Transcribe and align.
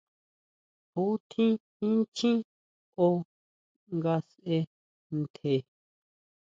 ¿Ju 0.93 1.03
tjín 1.29 1.53
inchjín 1.89 2.39
ó 3.05 3.07
nga 3.97 4.15
sʼe 4.29 4.57
ntje? 5.19 5.53